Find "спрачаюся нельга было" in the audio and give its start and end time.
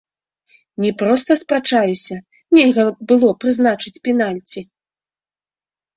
1.41-3.29